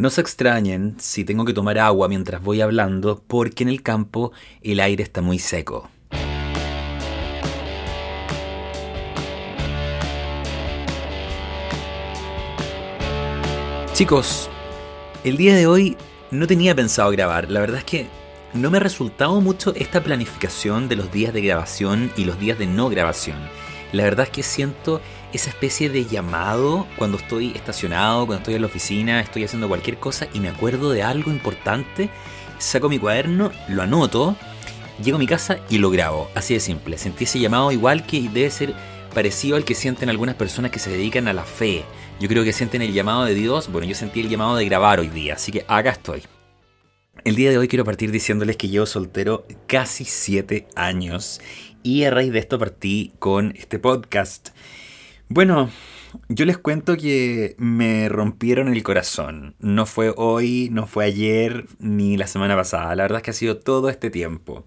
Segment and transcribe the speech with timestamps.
[0.00, 4.30] No se extrañen si tengo que tomar agua mientras voy hablando porque en el campo
[4.62, 5.90] el aire está muy seco.
[13.92, 14.48] Chicos,
[15.24, 15.96] el día de hoy
[16.30, 17.50] no tenía pensado grabar.
[17.50, 18.06] La verdad es que
[18.54, 22.56] no me ha resultado mucho esta planificación de los días de grabación y los días
[22.56, 23.38] de no grabación.
[23.90, 25.00] La verdad es que siento
[25.32, 29.98] esa especie de llamado cuando estoy estacionado, cuando estoy en la oficina, estoy haciendo cualquier
[29.98, 32.08] cosa y me acuerdo de algo importante,
[32.58, 34.36] saco mi cuaderno, lo anoto,
[35.02, 36.30] llego a mi casa y lo grabo.
[36.34, 36.98] Así de simple.
[36.98, 38.74] Sentí ese llamado igual que debe ser
[39.14, 41.84] parecido al que sienten algunas personas que se dedican a la fe.
[42.20, 43.70] Yo creo que sienten el llamado de Dios.
[43.70, 46.22] Bueno, yo sentí el llamado de grabar hoy día, así que acá estoy.
[47.24, 51.40] El día de hoy quiero partir diciéndoles que llevo soltero casi 7 años
[51.82, 54.50] y a raíz de esto partí con este podcast.
[55.28, 55.68] Bueno,
[56.28, 59.56] yo les cuento que me rompieron el corazón.
[59.58, 62.94] No fue hoy, no fue ayer, ni la semana pasada.
[62.96, 64.66] La verdad es que ha sido todo este tiempo.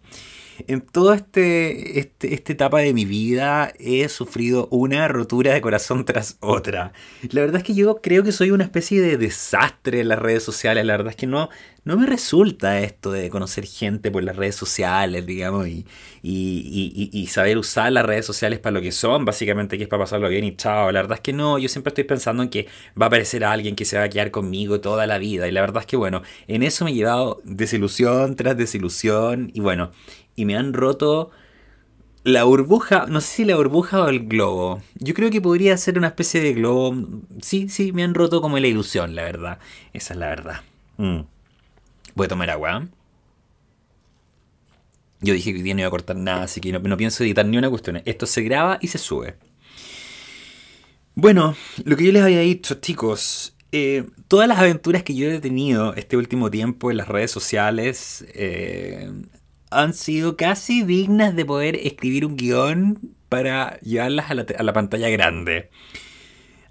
[0.67, 6.05] En toda este, este, esta etapa de mi vida he sufrido una rotura de corazón
[6.05, 6.93] tras otra.
[7.29, 10.43] La verdad es que yo creo que soy una especie de desastre en las redes
[10.43, 10.85] sociales.
[10.85, 11.49] La verdad es que no,
[11.83, 15.85] no me resulta esto de conocer gente por las redes sociales, digamos, y,
[16.21, 20.03] y, y, saber usar las redes sociales para lo que son, básicamente que es para
[20.03, 20.91] pasarlo bien y chao.
[20.91, 22.67] La verdad es que no, yo siempre estoy pensando en que
[22.99, 25.47] va a aparecer alguien que se va a quedar conmigo toda la vida.
[25.47, 29.59] Y la verdad es que bueno, en eso me he llevado desilusión tras desilusión y
[29.59, 29.91] bueno,
[30.41, 31.29] y me han roto
[32.23, 34.81] la burbuja, no sé si la burbuja o el globo.
[34.95, 36.95] Yo creo que podría ser una especie de globo.
[37.41, 39.59] Sí, sí, me han roto como la ilusión, la verdad.
[39.93, 40.61] Esa es la verdad.
[40.97, 41.21] Mm.
[42.15, 42.87] Voy a tomar agua.
[45.19, 47.45] Yo dije que hoy día no iba a cortar nada, así que no, pienso editar
[47.45, 48.01] ni una cuestión.
[48.05, 49.35] Esto se graba y se sube.
[51.13, 55.39] Bueno, lo que yo les había dicho, chicos, eh, todas las aventuras que yo he
[55.39, 59.11] tenido este último tiempo en las redes sociales eh,
[59.71, 65.69] han sido casi dignas de poder escribir un guion para llevarlas a la pantalla grande.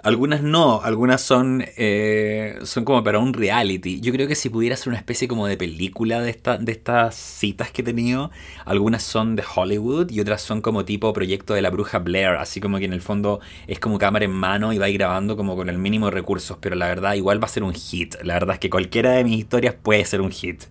[0.03, 4.01] Algunas no, algunas son, eh, son como para un reality.
[4.01, 7.15] Yo creo que si pudiera ser una especie como de película de, esta, de estas
[7.15, 8.31] citas que he tenido,
[8.65, 12.61] algunas son de Hollywood y otras son como tipo proyecto de la bruja Blair, así
[12.61, 15.69] como que en el fondo es como cámara en mano y va grabando como con
[15.69, 18.15] el mínimo de recursos, pero la verdad igual va a ser un hit.
[18.23, 20.63] La verdad es que cualquiera de mis historias puede ser un hit.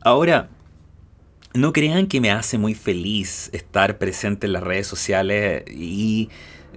[0.00, 0.48] Ahora,
[1.54, 6.30] no crean que me hace muy feliz estar presente en las redes sociales y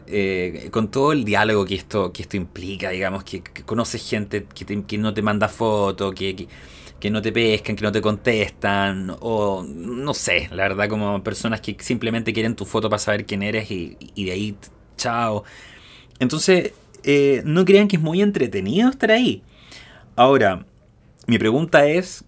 [0.07, 4.97] eh, con todo el diálogo que esto, que esto implica, digamos, que, conoces gente que,
[4.97, 6.47] no te manda fotos, que,
[6.99, 11.61] que, no te pescan, que no te contestan, o no sé, la verdad, como personas
[11.61, 14.55] que simplemente quieren tu foto para saber quién eres y, de ahí,
[14.97, 15.43] chao.
[16.19, 19.41] Entonces, eh, no crean que es muy entretenido estar ahí.
[20.15, 20.65] Ahora,
[21.27, 22.25] mi pregunta es,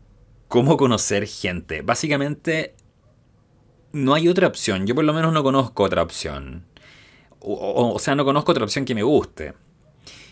[0.47, 1.81] ¿cómo conocer gente?
[1.81, 2.75] Básicamente,
[3.91, 4.87] no hay otra opción.
[4.87, 6.65] Yo por lo menos no conozco otra opción.
[7.39, 9.53] O, sea, no conozco otra opción que me guste.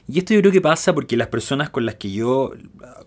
[0.08, 2.54] Y esto yo creo que pasa porque las personas con las que yo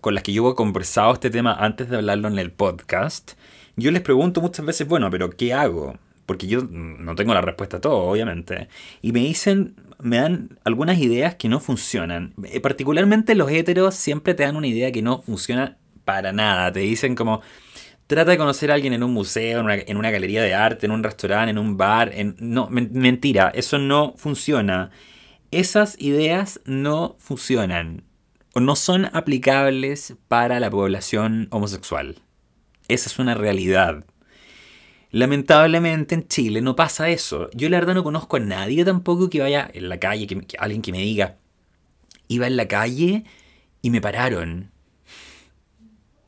[0.01, 3.33] con las que yo he conversado este tema antes de hablarlo en el podcast,
[3.77, 5.97] yo les pregunto muchas veces, bueno, pero ¿qué hago?
[6.27, 8.69] Porque yo no tengo la respuesta a todo, obviamente.
[9.01, 12.35] Y me dicen, me dan algunas ideas que no funcionan.
[12.45, 16.73] Eh, particularmente los héteros siempre te dan una idea que no funciona para nada.
[16.73, 17.43] Te dicen como,
[18.09, 21.03] Trata de conocer a alguien en un museo, en una, galería de arte, en un
[21.03, 22.11] restaurante, en un bar.
[22.15, 22.37] En...
[22.41, 24.91] No, mentira, eso no funciona.
[25.51, 28.05] Esas ideas no funcionan
[28.55, 32.17] o no son aplicables para la población homosexual.
[32.89, 34.07] Esa es una realidad.
[35.11, 37.51] Lamentablemente en Chile no pasa eso.
[37.53, 40.81] Yo la verdad no conozco a nadie tampoco que vaya en la calle, que alguien
[40.81, 41.37] que me diga,
[42.27, 43.25] iba en la calle
[43.83, 44.71] y me pararon.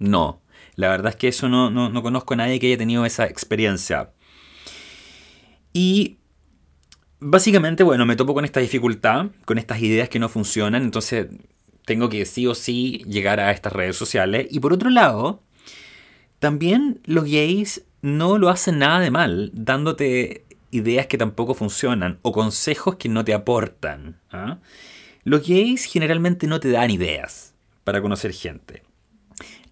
[0.01, 0.43] No.
[0.75, 4.11] La verdad es que eso no, no, conozco a nadie que haya tenido esa experiencia.
[5.73, 6.19] Y
[7.21, 11.29] básicamente, bueno, me topo con esta dificultad, con estas ideas que no funcionan, entonces
[11.85, 14.49] tengo que sí o sí llegar a estas redes sociales.
[14.51, 15.43] Y por otro lado,
[16.39, 22.33] también los gays no lo hacen nada de mal, dándote ideas que tampoco funcionan o
[22.33, 24.19] consejos que no te aportan.
[24.33, 24.59] ¿ah?
[25.25, 27.55] Los gays generalmente no te dan ideas
[27.85, 28.83] para conocer gente.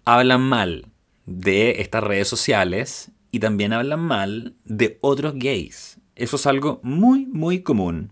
[0.05, 0.85] Hablan mal,
[1.29, 5.99] de estas redes sociales y también hablan mal de otros gays.
[6.15, 8.11] Eso es algo muy, muy común.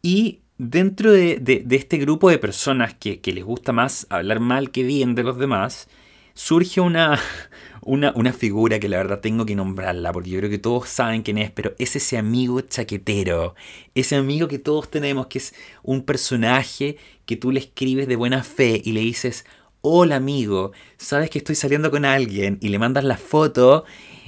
[0.00, 5.14] Y dentro de, este grupo de personas que, les gusta más hablar mal que bien
[5.14, 5.88] de los demás,
[6.32, 7.20] surge una,
[7.82, 11.22] una, una figura que la verdad tengo que nombrarla, porque yo creo que todos saben
[11.22, 13.54] quién es, pero es ese amigo chaquetero,
[13.94, 16.96] ese amigo que todos tenemos, que es un personaje
[17.26, 19.44] que tú le escribes de buena fe y le dices,
[19.88, 23.84] hola amigo, sabes que estoy saliendo con alguien y le mandas la foto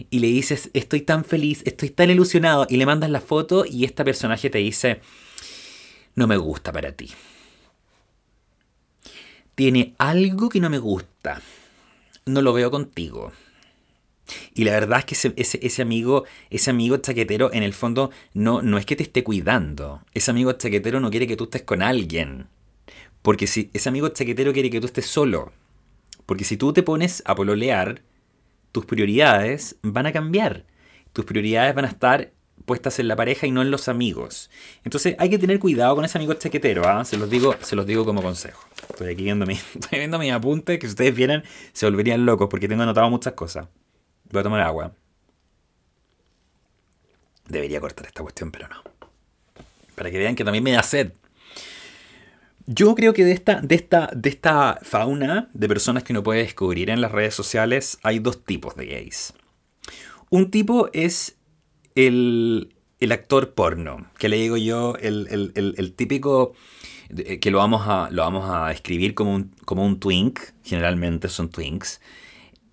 [0.08, 3.84] y le dices, estoy tan feliz, estoy tan ilusionado y le mandas la foto y
[3.84, 5.00] este personaje te dice,
[6.14, 7.10] no me gusta para ti.
[9.56, 11.42] Tiene algo que no me gusta.
[12.24, 13.32] No lo veo contigo.
[14.54, 18.62] Y la verdad es que ese, ese, amigo, ese amigo chaquetero, en el fondo, no,
[18.62, 20.02] no es que te esté cuidando.
[20.14, 22.46] Ese amigo chaquetero no quiere que tú estés con alguien.
[23.28, 25.52] Porque si ese amigo chaquetero quiere que tú estés solo.
[26.24, 28.00] Porque si tú te pones a pololear,
[28.72, 30.64] tus prioridades van a cambiar.
[31.12, 32.32] Tus prioridades van a estar
[32.64, 34.48] puestas en la pareja y no en los amigos.
[34.82, 37.04] Entonces hay que tener cuidado con ese amigo chaquetero, ¿ah?
[37.04, 38.66] se, los digo, se los digo como consejo.
[38.88, 39.60] Estoy aquí viendo, mi,
[39.92, 41.44] viendo mis apuntes, que si ustedes vieran
[41.74, 43.68] se volverían locos porque tengo anotado muchas cosas.
[44.30, 44.94] Voy a tomar agua.
[47.46, 48.82] Debería cortar esta cuestión, pero no.
[49.96, 51.12] Para que vean que también me da sed.
[52.70, 56.40] Yo creo que de esta, de, esta, de esta fauna de personas que uno puede
[56.40, 59.32] descubrir en las redes sociales hay dos tipos de gays.
[60.28, 61.38] Un tipo es
[61.94, 62.74] el,
[63.10, 66.52] actor porno, que le digo yo, el, típico
[67.40, 71.48] que lo vamos a, lo vamos a escribir como un, como un twink, generalmente son
[71.48, 72.02] twinks,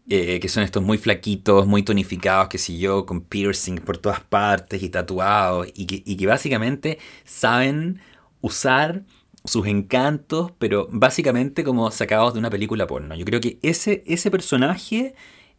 [0.09, 4.19] eh, que son estos muy flaquitos, muy tonificados, que si yo, con piercing por todas
[4.19, 8.01] partes y tatuados, y que, y que básicamente saben
[8.41, 9.05] usar
[9.45, 13.15] sus encantos, pero básicamente como sacados de una película porno.
[13.15, 15.15] Yo creo que ese, ese personaje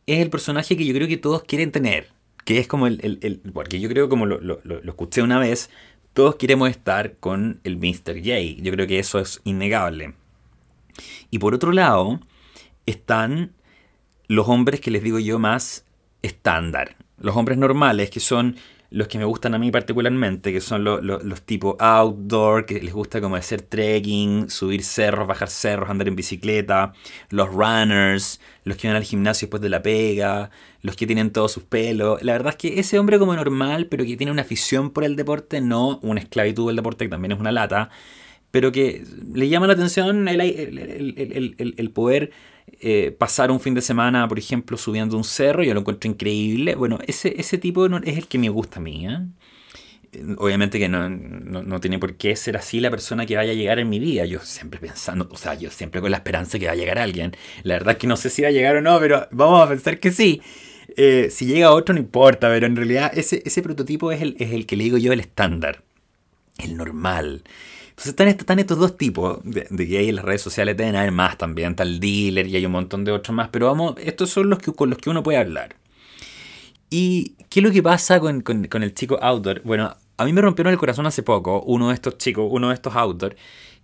[0.07, 2.09] es el personaje que yo creo que todos quieren tener.
[2.45, 3.41] Que es como el.
[3.53, 5.69] porque yo creo, como lo, lo, lo, escuché una vez,
[6.13, 8.19] todos queremos estar con el Mr.
[8.19, 8.41] J.
[8.59, 10.15] Yo creo que eso es innegable.
[11.31, 12.21] Y por otro lado,
[12.87, 13.53] están
[14.29, 15.85] los hombres que les digo yo más
[16.23, 16.97] estándar.
[17.19, 18.57] Los hombres normales, que son
[18.97, 23.21] los que me gustan a mí particularmente, que son los tipos outdoor, que les gusta
[23.21, 26.95] como hacer trekking, subir cerros, bajar cerros, andar en bicicleta,
[27.29, 30.49] los runners, los que van al gimnasio después de la pega,
[30.81, 32.23] los que tienen todos sus pelos.
[32.23, 35.15] La verdad es que ese hombre como normal, pero que tiene una afición por el
[35.15, 37.91] deporte, no una esclavitud del deporte, que también es una lata,
[38.51, 39.05] pero que
[39.35, 42.31] le llama la atención el, el poder
[42.81, 46.75] eh, pasar un fin de semana, por ejemplo, subiendo un cerro, yo lo encuentro increíble.
[46.75, 49.07] Bueno, ese, ese tipo es el que me gusta a mí.
[49.07, 49.19] ¿eh?
[50.39, 53.79] Obviamente que no, no, tiene por qué ser así la persona que vaya a llegar
[53.79, 54.25] en mi vida.
[54.27, 57.33] Yo siempre pensando, o sea, yo siempre con la esperanza que va a llegar alguien.
[57.63, 59.69] La verdad es que no sé si va a llegar o no, pero vamos a
[59.69, 60.43] pensar que sí.
[60.97, 64.53] Eh, si llega otro no importa, pero en realidad ese, ese prototipo es el, es
[64.53, 65.83] el que le digo yo el estándar,
[66.59, 67.43] el normal.
[67.99, 71.39] Entonces están, estos dos tipos de, de hay en las redes sociales, deben haber más
[71.39, 74.59] también, tal dealer y hay un montón de otros más, pero vamos, estos son los
[74.59, 75.77] que, con los que uno puede hablar.
[76.91, 78.45] ¿Y qué es lo que pasa con,
[78.83, 79.63] el chico outdoor?
[79.63, 82.75] Bueno, a mí me rompieron el corazón hace poco uno de estos chicos, uno de
[82.75, 83.35] estos outdoor,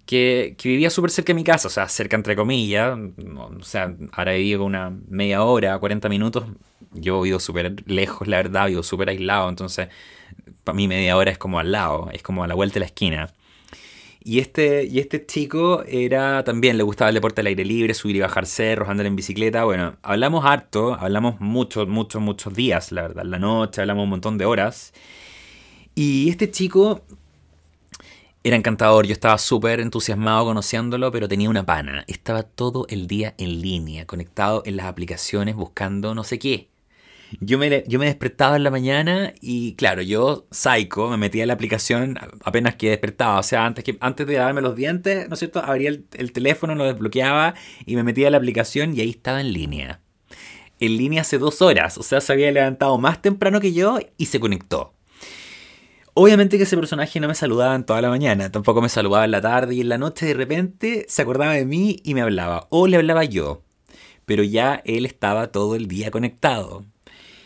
[0.04, 2.98] que, vivía súper cerca de mi casa, o sea, cerca entre comillas,
[3.34, 6.44] o sea, ahora vivo una media hora, 40 minutos,
[6.92, 9.88] yo vivo súper lejos, la verdad, vivo súper aislado, entonces
[10.64, 12.86] para mí media hora es como al lado, es como a la vuelta de la
[12.86, 13.32] esquina.
[14.24, 18.16] Y este, y este chico era también, le gustaba el deporte al aire libre, subir
[18.16, 19.64] y bajar cerros, andar en bicicleta.
[19.64, 23.24] Bueno, hablamos harto, hablamos muchos, muchos, muchos días, la verdad.
[23.24, 24.92] La noche, hablamos un montón de horas.
[25.94, 27.02] Y este chico
[28.44, 32.04] era encantador, yo estaba súper entusiasmado conociéndolo, pero tenía una pana.
[32.08, 36.71] Estaba todo el día en línea, conectado en las aplicaciones, buscando no sé qué.
[37.40, 41.48] Yo me, yo me despertaba en la mañana y claro, yo, psycho, me metía en
[41.48, 43.38] la aplicación apenas que despertaba.
[43.38, 45.60] O sea, antes, antes de lavarme los dientes, ¿no es cierto?
[45.60, 47.54] Abría el, el teléfono, lo desbloqueaba
[47.86, 50.00] y me metía en la aplicación y ahí estaba en línea.
[50.80, 51.98] En línea hace dos horas.
[51.98, 54.94] O sea, se había levantado más temprano que yo y se conectó.
[56.14, 59.30] Obviamente que ese personaje no me saludaba en toda la mañana, tampoco me saludaba en
[59.30, 62.66] la tarde y en la noche de repente se acordaba de mí y me hablaba,
[62.68, 63.62] o le hablaba yo,
[64.26, 66.84] pero ya él estaba todo el día conectado.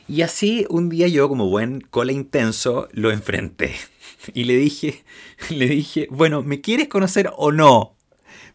[0.08, 3.74] Y así un día yo, como buen cola intenso, lo enfrenté.
[4.34, 5.04] Y le dije,
[5.50, 7.94] le dije, bueno, ¿me quieres conocer o no?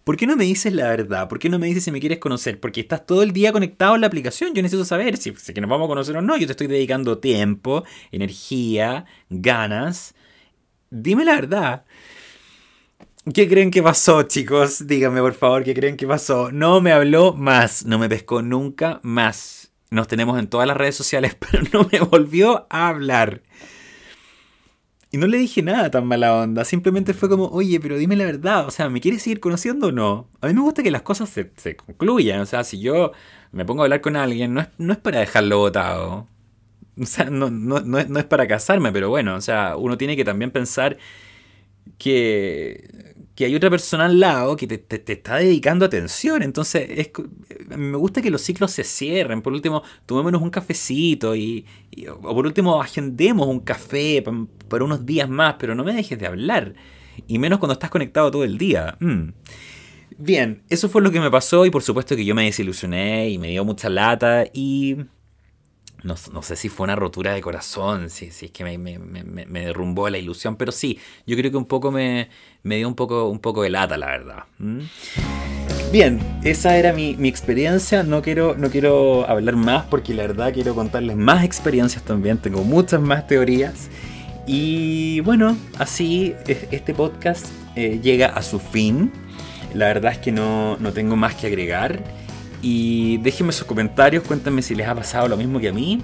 [0.04, 1.30] ¿Por qué no me dices la verdad?
[1.30, 2.60] ¿Por qué no me dices si me quieres conocer?
[2.60, 4.54] Porque estás todo el día conectado en la aplicación.
[4.54, 6.36] Yo necesito saber si, si que nos vamos a conocer o no.
[6.36, 10.14] Yo te estoy dedicando tiempo, energía, ganas.
[10.90, 11.86] Dime la verdad.
[13.34, 14.88] ¿Qué creen que pasó, chicos?
[14.88, 16.52] Díganme, por favor, ¿qué creen que pasó?
[16.52, 17.86] No me habló más.
[17.86, 19.61] No me pescó nunca más
[19.92, 23.44] nos tenemos en todas las redes sociales, pero no me volvió a hablar.
[25.14, 28.24] Y no le dije nada tan mala onda, simplemente fue como, oye, pero dime la
[28.24, 30.30] verdad, o sea, ¿me quieres seguir conociendo o no?
[30.40, 33.12] A mí me gusta que las cosas se, concluyan, o sea, si yo
[33.52, 36.28] me pongo a hablar con alguien, no es, no es para dejarlo botado.
[37.00, 39.98] O sea, no, no, no, es, no es para casarme, pero bueno, o sea, uno
[39.98, 40.98] tiene que también pensar
[41.98, 46.42] que, que hay otra persona al lado que te, te, está dedicando atención.
[46.42, 47.12] Entonces, es,
[47.78, 49.42] me gusta que los ciclos se cierren.
[49.42, 51.66] Por último, tomémonos un cafecito y,
[52.08, 54.24] o por último, agendemos un café
[54.68, 56.74] por, unos días más, pero no me dejes de hablar.
[57.28, 58.98] Y menos cuando estás conectado todo el día.
[59.00, 59.30] Mm.
[60.18, 63.38] Bien, eso fue lo que me pasó y por supuesto que yo me desilusioné y
[63.38, 64.98] me dio mucha lata y
[66.04, 70.18] no, sé si fue una rotura de corazón, si, es que me, me, derrumbó la
[70.18, 72.30] ilusión, pero sí, yo creo que un poco me,
[72.64, 74.44] dio un poco, un poco de lata, la verdad.
[75.92, 78.04] Bien, esa era mi, experiencia.
[78.04, 82.38] No quiero, no quiero hablar más porque la verdad quiero contarles más experiencias también.
[82.38, 83.90] Tengo muchas más teorías.
[84.48, 89.12] Y bueno, así este podcast eh, llega a su fin.
[89.74, 92.02] La verdad es que no, no tengo más que agregar.
[92.62, 96.02] Y déjenme sus comentarios, cuéntenme si les ha pasado lo mismo que a mí.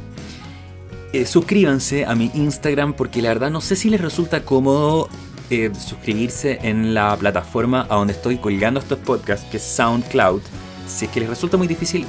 [1.13, 5.09] Eh, suscríbanse a mi Instagram porque la verdad no sé si les resulta cómodo
[5.49, 10.41] eh, suscribirse en la plataforma a donde estoy colgando estos podcasts, que es SoundCloud.
[10.87, 12.05] Si es que les resulta muy difícil,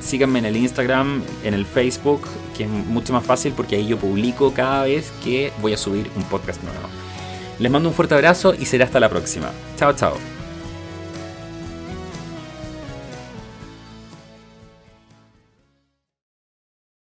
[0.00, 2.22] síganme en el Instagram, en el Facebook,
[2.56, 6.10] que es mucho más fácil porque ahí yo publico cada vez que voy a subir
[6.16, 6.88] un podcast nuevo.
[7.58, 9.50] Les mando un fuerte abrazo y será hasta la próxima.
[9.76, 10.33] Chao, chao.